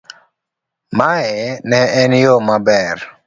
[0.97, 1.37] mae
[1.69, 2.97] ne en yo maber